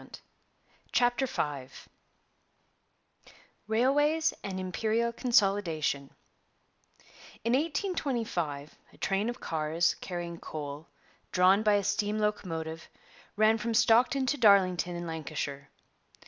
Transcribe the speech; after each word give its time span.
600. 0.01 0.17
CHAPTER 0.93 1.27
V 1.27 1.69
RAILWAYS 3.67 4.33
AND 4.43 4.59
IMPERIAL 4.59 5.13
CONSOLIDATION 5.13 6.09
In 7.43 7.53
1825 7.53 8.79
a 8.93 8.97
train 8.97 9.29
of 9.29 9.39
cars, 9.39 9.93
carrying 10.01 10.39
coal, 10.39 10.87
drawn 11.31 11.61
by 11.61 11.73
a 11.73 11.83
steam 11.83 12.17
locomotive, 12.17 12.89
ran 13.35 13.59
from 13.59 13.75
Stockton 13.75 14.25
to 14.25 14.37
Darlington 14.39 14.95
in 14.95 15.05
Lancashire. 15.05 15.69